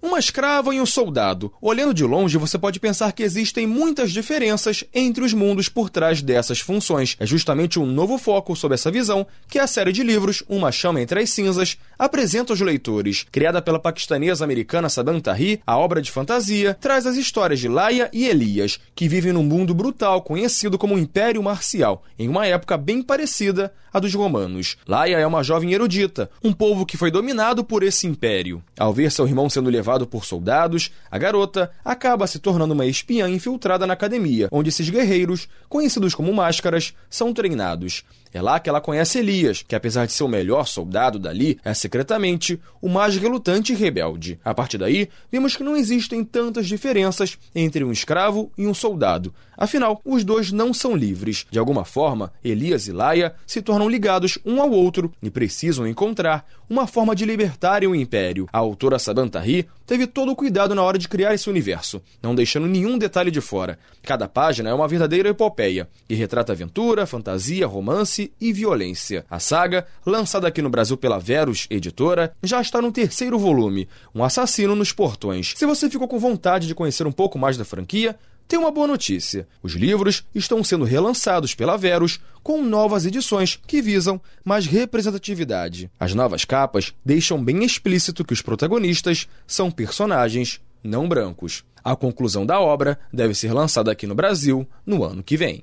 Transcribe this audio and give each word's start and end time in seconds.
Uma 0.00 0.20
escrava 0.20 0.72
e 0.72 0.80
um 0.80 0.86
soldado. 0.86 1.52
Olhando 1.60 1.92
de 1.92 2.04
longe, 2.04 2.38
você 2.38 2.56
pode 2.56 2.78
pensar 2.78 3.10
que 3.10 3.22
existem 3.24 3.66
muitas 3.66 4.12
diferenças 4.12 4.84
entre 4.94 5.24
os 5.24 5.34
mundos 5.34 5.68
por 5.68 5.90
trás 5.90 6.22
dessas 6.22 6.60
funções. 6.60 7.16
É 7.18 7.26
justamente 7.26 7.80
um 7.80 7.86
novo 7.86 8.16
foco 8.16 8.54
sobre 8.54 8.76
essa 8.76 8.92
visão 8.92 9.26
que 9.48 9.58
a 9.58 9.66
série 9.66 9.90
de 9.90 10.04
livros 10.04 10.44
Uma 10.48 10.70
Chama 10.70 11.00
entre 11.00 11.20
as 11.20 11.30
Cinzas 11.30 11.76
apresenta 11.98 12.52
aos 12.52 12.60
leitores. 12.60 13.26
Criada 13.32 13.60
pela 13.60 13.80
paquistanesa 13.80 14.44
americana 14.44 14.88
Sadan 14.88 15.18
Tahir, 15.18 15.58
a 15.66 15.76
obra 15.76 16.00
de 16.00 16.12
fantasia 16.12 16.74
traz 16.80 17.04
as 17.04 17.16
histórias 17.16 17.58
de 17.58 17.66
Laia 17.66 18.08
e 18.12 18.24
Elias, 18.24 18.78
que 18.94 19.08
vivem 19.08 19.32
num 19.32 19.42
mundo 19.42 19.74
brutal 19.74 20.22
conhecido 20.22 20.78
como 20.78 20.96
Império 20.96 21.42
Marcial, 21.42 22.04
em 22.16 22.28
uma 22.28 22.46
época 22.46 22.76
bem 22.76 23.02
parecida 23.02 23.72
à 23.92 23.98
dos 23.98 24.14
romanos. 24.14 24.76
Laia 24.86 25.16
é 25.16 25.26
uma 25.26 25.42
jovem 25.42 25.72
erudita, 25.72 26.30
um 26.44 26.52
povo 26.52 26.86
que 26.86 26.96
foi 26.96 27.10
dominado 27.10 27.64
por 27.64 27.82
esse 27.82 28.06
império. 28.06 28.62
Ao 28.78 28.92
ver 28.92 29.10
seu 29.10 29.26
irmão 29.26 29.50
sendo 29.50 29.68
levado 29.68 29.87
por 30.06 30.24
soldados, 30.24 30.90
a 31.10 31.18
garota 31.18 31.70
acaba 31.84 32.26
se 32.26 32.38
tornando 32.38 32.74
uma 32.74 32.86
espiã 32.86 33.28
infiltrada 33.28 33.86
na 33.86 33.94
academia, 33.94 34.48
onde 34.50 34.68
esses 34.68 34.88
guerreiros, 34.90 35.48
conhecidos 35.68 36.14
como 36.14 36.32
máscaras, 36.32 36.94
são 37.08 37.32
treinados. 37.32 38.04
É 38.38 38.40
lá 38.40 38.60
que 38.60 38.70
ela 38.70 38.80
conhece 38.80 39.18
Elias, 39.18 39.64
que 39.66 39.74
apesar 39.74 40.06
de 40.06 40.12
ser 40.12 40.22
o 40.22 40.28
melhor 40.28 40.64
soldado 40.64 41.18
dali, 41.18 41.58
é 41.64 41.74
secretamente 41.74 42.60
o 42.80 42.88
mais 42.88 43.16
relutante 43.16 43.72
e 43.72 43.74
rebelde. 43.74 44.38
A 44.44 44.54
partir 44.54 44.78
daí, 44.78 45.08
vimos 45.28 45.56
que 45.56 45.64
não 45.64 45.76
existem 45.76 46.22
tantas 46.22 46.68
diferenças 46.68 47.36
entre 47.52 47.82
um 47.82 47.90
escravo 47.90 48.52
e 48.56 48.64
um 48.64 48.72
soldado. 48.72 49.34
Afinal, 49.56 50.00
os 50.04 50.22
dois 50.22 50.52
não 50.52 50.72
são 50.72 50.94
livres. 50.94 51.44
De 51.50 51.58
alguma 51.58 51.84
forma, 51.84 52.32
Elias 52.44 52.86
e 52.86 52.92
Laia 52.92 53.34
se 53.44 53.60
tornam 53.60 53.88
ligados 53.88 54.38
um 54.46 54.62
ao 54.62 54.70
outro 54.70 55.12
e 55.20 55.28
precisam 55.30 55.84
encontrar 55.84 56.46
uma 56.70 56.86
forma 56.86 57.16
de 57.16 57.24
libertarem 57.24 57.88
o 57.88 57.94
Império. 57.94 58.48
A 58.52 58.58
autora 58.58 59.00
Sabantari 59.00 59.66
teve 59.84 60.06
todo 60.06 60.30
o 60.30 60.36
cuidado 60.36 60.76
na 60.76 60.82
hora 60.84 60.96
de 60.96 61.08
criar 61.08 61.34
esse 61.34 61.50
universo, 61.50 62.00
não 62.22 62.36
deixando 62.36 62.68
nenhum 62.68 62.96
detalhe 62.96 63.32
de 63.32 63.40
fora. 63.40 63.80
Cada 64.04 64.28
página 64.28 64.70
é 64.70 64.74
uma 64.74 64.86
verdadeira 64.86 65.30
epopeia 65.30 65.88
e 66.08 66.14
retrata 66.14 66.52
aventura, 66.52 67.04
fantasia, 67.04 67.66
romance 67.66 68.27
e 68.40 68.52
violência. 68.52 69.24
A 69.30 69.38
saga, 69.38 69.86
lançada 70.04 70.48
aqui 70.48 70.62
no 70.62 70.70
Brasil 70.70 70.96
pela 70.96 71.18
Verus 71.18 71.66
Editora, 71.70 72.32
já 72.42 72.60
está 72.60 72.80
no 72.80 72.92
terceiro 72.92 73.38
volume, 73.38 73.88
Um 74.14 74.24
Assassino 74.24 74.74
nos 74.74 74.92
Portões. 74.92 75.54
Se 75.56 75.66
você 75.66 75.88
ficou 75.88 76.08
com 76.08 76.18
vontade 76.18 76.66
de 76.66 76.74
conhecer 76.74 77.06
um 77.06 77.12
pouco 77.12 77.38
mais 77.38 77.56
da 77.56 77.64
franquia, 77.64 78.18
tem 78.48 78.58
uma 78.58 78.70
boa 78.70 78.86
notícia. 78.86 79.46
Os 79.62 79.74
livros 79.74 80.24
estão 80.34 80.64
sendo 80.64 80.84
relançados 80.84 81.54
pela 81.54 81.76
Verus 81.76 82.18
com 82.42 82.62
novas 82.62 83.04
edições 83.04 83.60
que 83.66 83.82
visam 83.82 84.18
mais 84.42 84.64
representatividade. 84.64 85.90
As 86.00 86.14
novas 86.14 86.46
capas 86.46 86.94
deixam 87.04 87.44
bem 87.44 87.62
explícito 87.62 88.24
que 88.24 88.32
os 88.32 88.40
protagonistas 88.40 89.28
são 89.46 89.70
personagens 89.70 90.60
não 90.82 91.06
brancos. 91.06 91.62
A 91.84 91.94
conclusão 91.94 92.46
da 92.46 92.58
obra 92.60 92.98
deve 93.12 93.34
ser 93.34 93.52
lançada 93.52 93.92
aqui 93.92 94.06
no 94.06 94.14
Brasil 94.14 94.66
no 94.84 95.04
ano 95.04 95.22
que 95.22 95.36
vem. 95.36 95.62